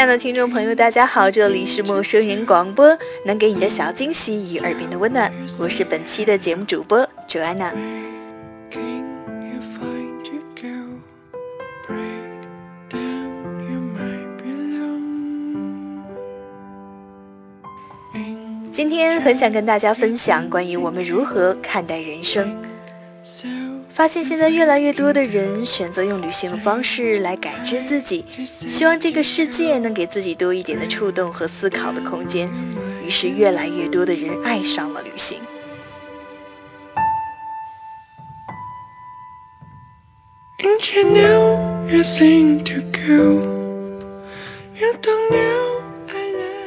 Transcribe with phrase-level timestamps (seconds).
[0.00, 7.70] 亲爱的听众朋友，大家好，这里是陌生人广播，能给你的小惊喜与耳边的温暖，我是本期的节目主播 Joanna。
[18.72, 22.56] 今天很想跟大家分享关于我们如何看待人生。
[23.92, 32.50] 发现现在越来越多的人选择用旅行的方式来感知自己，希望这个世界能给自己多一点的触动和思考的空间。
[33.04, 35.38] 于是，越来越多的人爱上了旅行。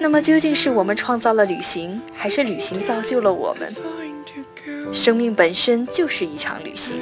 [0.00, 3.72] 那么，究竟是我们创造了旅行，还是旅行造就了我们？
[4.92, 6.98] 生命本身就是一场旅行，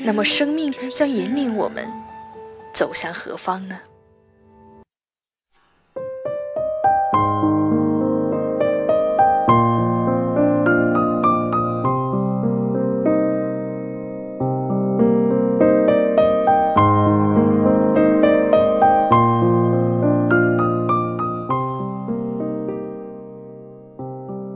[0.00, 1.88] 那么生命将引领我们
[2.72, 3.78] 走向何方呢？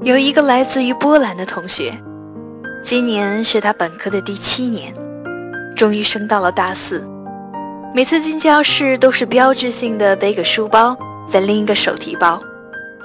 [0.03, 1.92] 有一个来自于波兰的同学。
[2.87, 4.95] 今年是他本科的第七年，
[5.75, 7.05] 终于升到了大四。
[7.92, 10.97] 每次进教室都是标志性的背个书包，
[11.29, 12.41] 再拎一个手提包，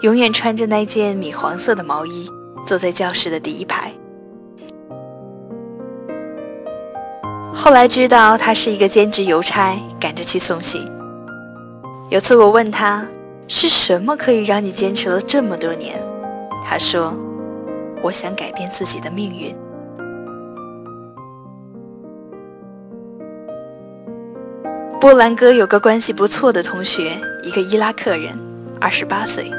[0.04, 2.30] 永远穿着那件米黄色的毛衣，
[2.68, 3.92] 坐在教室的第一排。
[7.52, 10.88] 后来知道他是一个兼职邮差，赶着去送信。
[12.12, 13.04] 有次我问他，
[13.48, 16.00] 是什么可以让你坚持了这么多年？
[16.70, 17.12] 他说
[18.04, 19.58] ：“我想改变自己的命运。”
[25.02, 28.40] 波兰哥有个关系不错的同学，一个伊拉克人，
[28.80, 29.52] 二十八岁，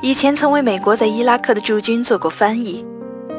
[0.00, 2.82] 以前曾为美国在伊拉克的驻军做过翻译，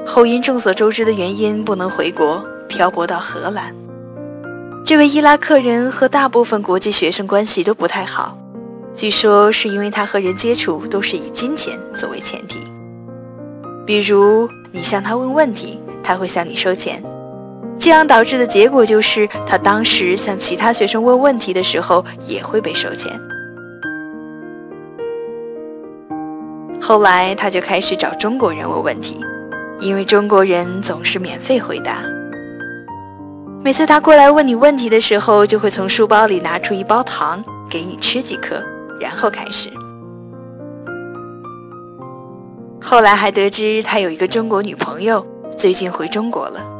[0.05, 3.75] 后因众所周知的原因不能回国，漂泊到荷兰。
[4.85, 8.37] 这位伊拉克人和大部分国际学生关系都不太好，
[8.93, 12.59] 据说是因为他和人接触都是以金钱作为前提，
[13.83, 17.03] 比如你向他问问题，他会向你收钱。
[17.79, 23.17] 这样导致的结果就是，他当时向其他学生问问题的时候也会被收钱。
[26.81, 29.23] 后来他就开始找中国人问问题，
[29.79, 32.03] 因为中国人总是免费回答。
[33.63, 38.61] 每次他过来问你问题的时候，就会从书包里拿出一包糖给你吃几颗，
[38.99, 39.69] 然后开始。
[42.81, 45.25] 后来还得知他有一个中国女朋友，
[45.57, 46.78] 最近回中国了。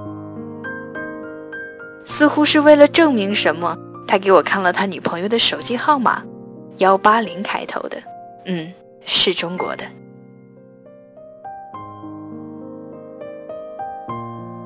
[2.10, 6.22] 似乎是为了证明什么，他给我看了他女朋友的手机号码，
[6.80, 8.02] 幺八零开头的，
[8.46, 8.74] 嗯，
[9.06, 9.86] 是中国的。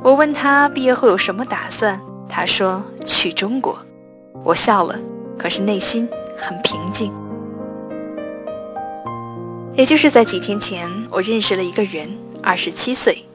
[0.02, 3.78] 我问他毕业后有什么打算，他说去中国。
[4.44, 5.00] 我笑了，
[5.38, 7.14] 可是内心很平静。
[9.76, 13.26] 也就是在几天前，我认识了一个人，二十七岁。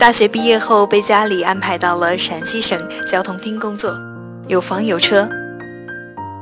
[0.00, 3.94] 大学毕业后，被家里安排到了陕西省交通厅工作，
[4.48, 5.28] 有房有车。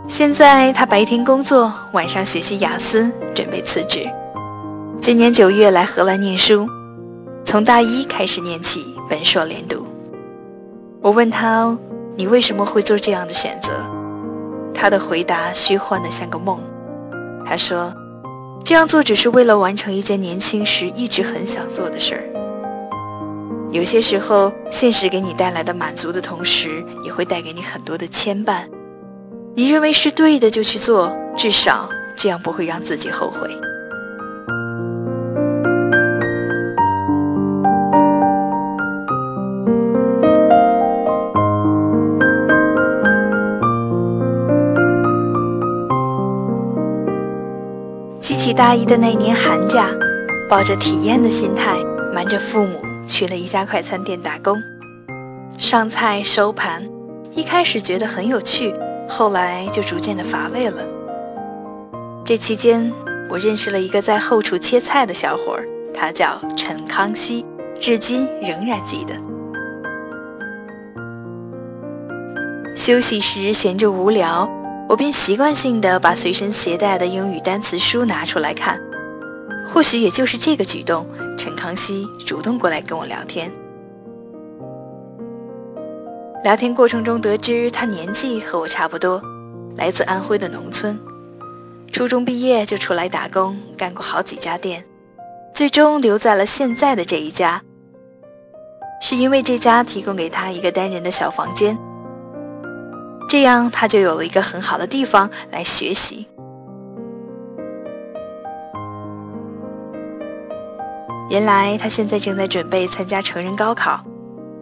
[0.09, 4.09] 现在他白天工作，晚上学习雅思，准备辞职。
[5.03, 6.69] 今年九月来荷兰念书，
[7.43, 9.85] 从大一开始念起，本硕连读。
[11.01, 11.77] 我问他
[12.15, 13.73] ：“你为什么会做这样的选择？”
[14.73, 16.61] 他的回答虚幻的像个梦。
[17.45, 17.93] 他说
[18.63, 22.23] ：“这样做只是为了完成一件年轻时一直很想做的事儿。”
[23.71, 28.63] 有些时候，现实给你带来的满足的同时，也会带给你很多的牵绊。
[29.55, 33.49] 你认为是对的就去做，至少这样不会让自己后悔。
[48.19, 49.91] 记起大一的那年寒假，
[50.49, 51.77] 抱着体验的心态，
[52.15, 52.88] 瞒着父母。
[53.09, 54.63] 去了一家快餐店打工，
[55.59, 56.87] 上菜收盘，
[57.35, 58.75] 一开始觉得很有趣，
[59.09, 60.83] 后来就逐渐的乏味了。
[62.25, 62.93] 这期间，
[63.31, 67.47] 我认识了一个在后厨切菜的小伙儿，他叫陈康熙，
[67.81, 69.15] 至今仍然记得。
[72.75, 74.49] 休息时闲着无聊，
[74.89, 78.79] 我便习惯性的把随身携带的英语单词书拿出来看。
[79.73, 81.07] 或许也就是这个举动，
[81.37, 83.53] 陈康熙主动过来跟我聊天。
[86.43, 89.21] 聊天过程中得知他年纪和我差不多，
[89.77, 90.99] 来自安徽的农村，
[91.93, 94.85] 初中毕业就出来打工，干过好几家店，
[95.53, 97.61] 最终留在了现在的这一家，
[99.03, 101.79] 是因为这家提供给他一个单人的小房间，
[103.29, 106.27] 这样他就有了一个很好的地方来学习。
[111.31, 114.01] 原来他现在正在准备参加成人高考，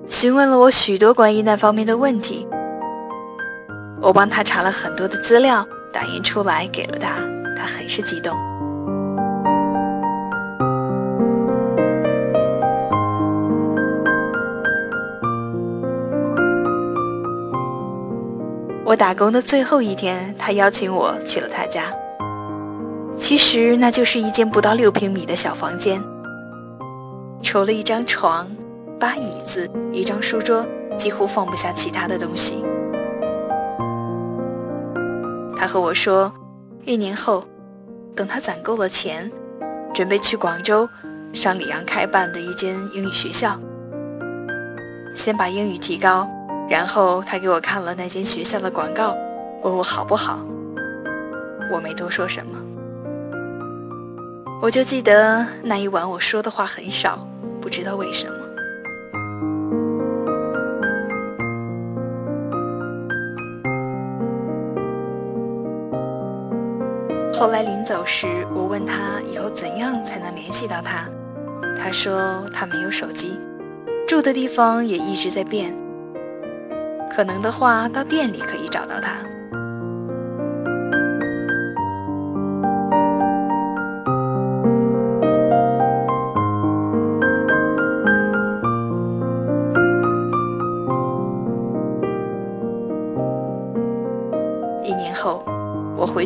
[0.09, 2.47] 询问了我许多关于那方面的问题。
[4.03, 7.19] 我帮他查了很多的资料，打印出来给了他，
[7.57, 8.37] 他很是激动。
[18.85, 21.83] 我打工的最后一天，他邀请我去了他家。
[23.17, 26.03] 其实那就是一间不到六平米的小房间。
[27.43, 28.51] 除了一张床、
[28.99, 30.67] 把椅子、一张书桌，
[30.97, 32.65] 几乎放不下其他的东西。
[35.57, 36.33] 他和我说，
[36.85, 37.45] 一年后，
[38.15, 39.31] 等他攒够了钱，
[39.95, 40.89] 准备去广州
[41.33, 43.59] 上李阳开办的一间英语学校，
[45.15, 46.29] 先把英语提高。
[46.69, 49.17] 然后他给我看了那间学校的广告，
[49.63, 50.41] 问我好不好。
[51.73, 52.61] 我没多说什么。
[54.63, 57.25] 我就记得那一晚我说的话很少，
[57.61, 58.35] 不知道为什么。
[67.33, 71.09] 后来临走时，我问他以后怎样才能联系到他，
[71.79, 73.39] 他说他没有手机，
[74.09, 75.73] 住的地方也一直在变，
[77.15, 79.19] 可能的话到店里可以找到他。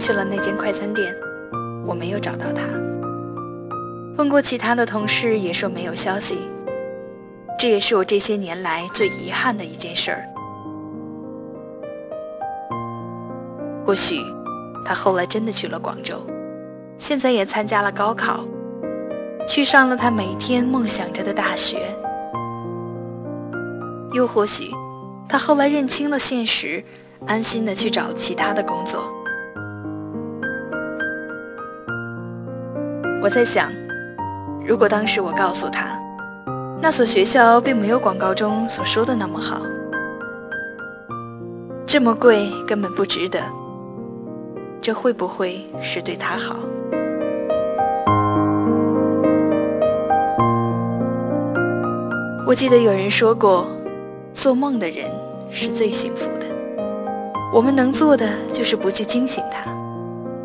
[0.01, 1.15] 去了那间快餐店，
[1.87, 2.63] 我没有找到他。
[4.17, 6.39] 问过其他的同事，也说没有消息。
[7.59, 10.25] 这也是我这些年来最遗憾的一件事儿。
[13.85, 14.17] 或许，
[14.87, 16.17] 他后来真的去了广州，
[16.95, 18.43] 现在也参加了高考，
[19.47, 21.95] 去上了他每天梦想着的大学。
[24.15, 24.71] 又或许，
[25.29, 26.83] 他后来认清了现实，
[27.27, 29.05] 安心的去找其他的工作。
[33.23, 33.71] 我在想，
[34.67, 36.01] 如果当时我告诉他，
[36.81, 39.61] 那所学校并没有广告中所说的那么好，
[41.85, 43.39] 这么贵根本不值得，
[44.81, 46.57] 这会不会是对他好？
[52.47, 53.67] 我记得有人说过，
[54.33, 55.05] 做梦的人
[55.51, 56.47] 是最幸福的。
[57.53, 59.71] 我们能做的就是不去惊醒他，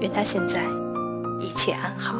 [0.02, 0.60] 愿他现在
[1.40, 2.16] 一切安好。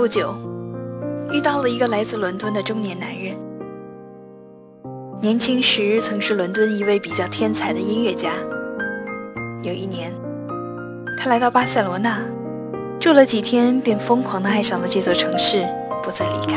[0.00, 0.34] 不久，
[1.30, 3.36] 遇到了一个来自伦敦的中年男人。
[5.20, 8.30] 年轻时曾是伦敦一位比较天才的音乐家。
[9.62, 10.10] 有一年，
[11.18, 12.18] 他来到巴塞罗那，
[12.98, 15.68] 住了几天，便疯狂地爱上了这座城市，
[16.02, 16.54] 不再离开。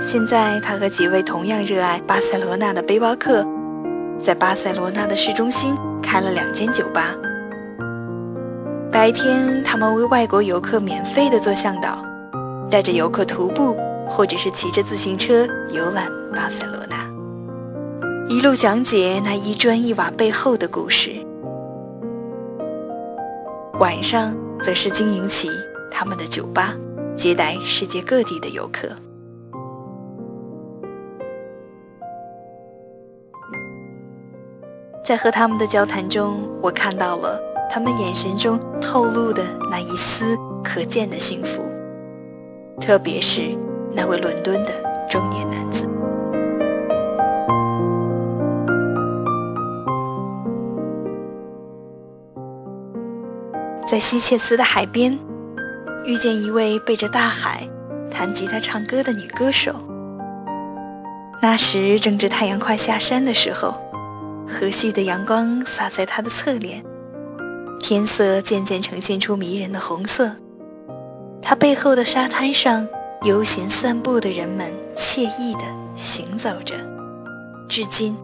[0.00, 3.44] 现在，他和几位同样热爱巴塞罗那的背包客，
[4.24, 7.16] 在巴塞罗那的市中心开了两间酒吧。
[9.00, 12.04] 白天，他们为外国游客免费的做向导，
[12.70, 13.74] 带着游客徒步
[14.06, 21.12] 或者是骑着自行车游览巴塞罗那，一路讲解那一砖一瓦背后的故事。
[23.78, 25.48] 晚上，则是经营起
[25.90, 26.74] 他们的酒吧，
[27.14, 28.86] 接待世界各地的游客。
[35.02, 37.49] 在和他们的交谈中，我看到了。
[37.72, 41.64] 他们眼神中透露的那一丝可见的幸福，
[42.80, 43.56] 特别是
[43.92, 44.72] 那位伦敦的
[45.08, 45.88] 中年男子，
[53.86, 55.16] 在西切斯的海边，
[56.04, 57.68] 遇见一位背着大海
[58.10, 59.76] 弹吉他唱歌的女歌手。
[61.40, 63.74] 那时正值太阳快下山的时候，
[64.48, 66.89] 和煦的阳光洒在她的侧脸。
[67.90, 70.30] 天色渐渐呈现出迷人的红色，
[71.42, 72.86] 它背后的沙滩上，
[73.24, 76.76] 悠闲散步的人们惬意地行走着。
[77.68, 78.16] 至今，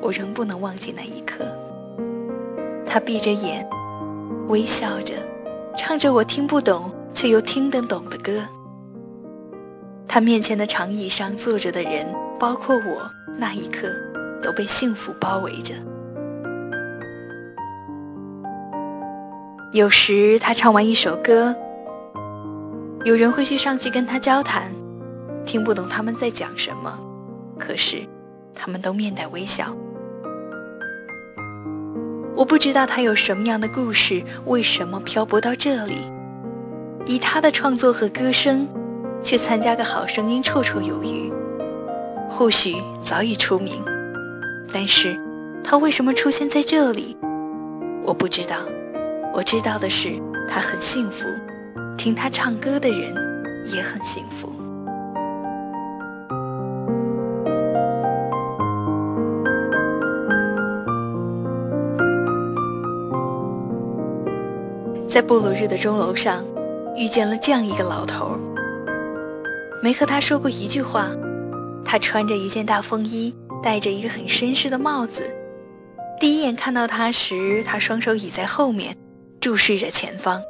[0.00, 1.44] 我仍不能忘记那一刻。
[2.86, 3.68] 他闭着眼，
[4.48, 5.12] 微笑着，
[5.76, 8.42] 唱着我听不懂却又听得懂的歌。
[10.08, 12.06] 他面前的长椅上坐着的人，
[12.38, 13.88] 包括我，那一刻
[14.42, 15.74] 都被幸福包围着。
[19.72, 21.56] 有时他唱完一首歌，
[23.04, 24.70] 有人会去上去跟他交谈，
[25.46, 26.98] 听不懂他们在讲什么，
[27.58, 28.06] 可是
[28.54, 29.74] 他们都面带微笑。
[32.36, 35.94] 我不知道他有什么样的故事，为什么漂泊到这里，
[37.06, 38.68] 以他的创作和歌声。
[39.24, 41.32] 去参加个好声音绰绰有余，
[42.28, 43.72] 或许早已出名，
[44.72, 45.16] 但是
[45.62, 47.16] 他为什么出现在这里，
[48.02, 48.56] 我不知道。
[49.34, 51.26] 我知道的是，他很幸福，
[51.96, 53.14] 听他唱歌的人
[53.74, 54.52] 也很幸福。
[65.08, 66.44] 在布鲁日的钟楼上，
[66.96, 68.38] 遇见了这样一个老头儿。
[69.82, 71.08] 没和他说过一句话，
[71.84, 75.34] 他穿着一件大风衣，戴着一个很绅士的帽子。
[76.20, 78.96] 第一眼看到他时，他双手倚在后面，
[79.42, 80.40] 注视着前方。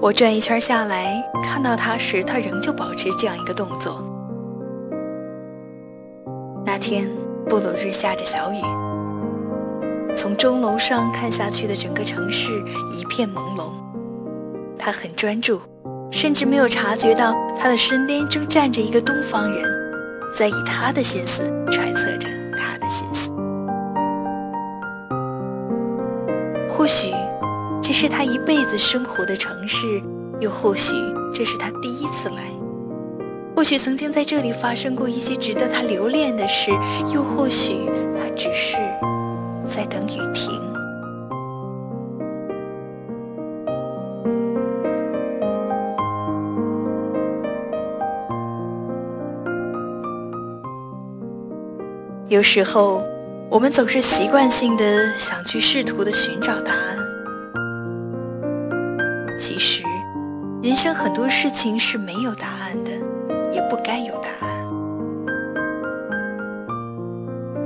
[0.00, 4.00] 我转一圈下来，看到他时，他仍旧保持这样一个动作。
[6.64, 7.10] 那天
[7.48, 8.62] 布鲁日下着小雨，
[10.12, 12.52] 从钟楼上看下去的整个城市
[12.96, 13.72] 一片朦胧。
[14.78, 15.60] 他很专注。
[16.12, 19.64] 甚至没有察觉到他的身边正站着一个东方人，
[20.36, 21.89] 在以他的心思传
[28.00, 30.00] 是他一辈子生活的城市，
[30.38, 30.94] 又或许
[31.34, 32.36] 这是他第一次来。
[33.54, 36.70] 或许曾经在这里发生过一些值得他留恋的事，
[37.12, 38.78] 又或许他只是
[39.68, 40.50] 在等雨停。
[52.30, 53.02] 有时候，
[53.50, 56.79] 我们总是习惯性的想去试图的寻找答案。
[60.70, 62.92] 人生很多事情是没有答案的，
[63.52, 64.64] 也不该有答案。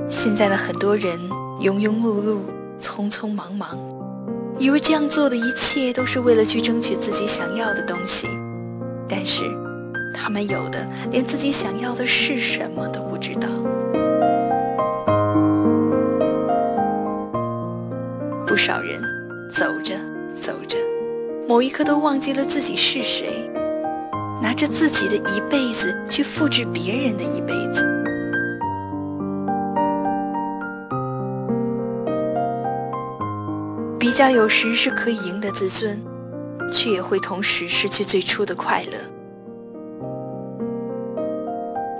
[0.08, 1.18] 现在的很多人
[1.60, 2.38] 庸庸碌碌、
[2.80, 3.78] 匆匆忙忙，
[4.58, 8.26] 以为这样做的一切都是为了去争取自己想要的东西，
[9.06, 9.42] 但是，
[10.14, 13.46] 他们有的连自己想要的是什么都不知道。
[18.46, 18.98] 不少人
[19.52, 19.94] 走着
[20.40, 20.78] 走着，
[21.46, 23.50] 某一刻都忘记了自己是谁，
[24.40, 27.86] 拿着自己的一辈子去复制别人的一辈子。
[33.98, 36.00] 比较有时是可以赢得自尊，
[36.72, 38.98] 却也会同时失去最初的快乐。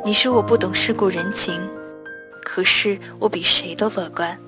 [0.05, 1.55] 你说我不懂世故人情，
[2.45, 4.39] 可是我比谁都乐观。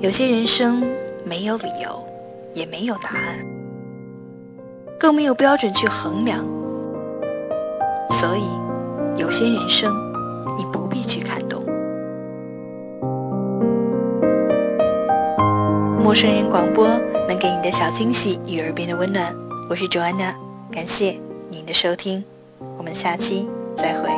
[0.00, 0.82] 有些人生
[1.24, 2.07] 没有理由，
[2.54, 3.46] 也没有答案，
[4.98, 6.44] 更没有标准去衡量。
[8.10, 8.44] 所以，
[9.16, 9.92] 有些人生
[10.58, 11.62] 你不必去看懂。
[16.02, 16.88] 陌生人广播
[17.28, 19.34] 能给你的小惊喜与耳边的温暖，
[19.68, 20.34] 我是周安娜，
[20.72, 21.18] 感谢
[21.50, 22.24] 您的收听，
[22.78, 24.17] 我们下期再会。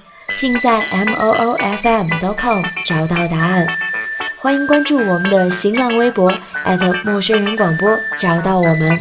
[0.41, 3.67] 尽在 m o o f m dot com 找到答案。
[4.37, 6.33] 欢迎关注我们的新浪微博
[6.63, 8.99] 艾特陌生人广播，找到我们。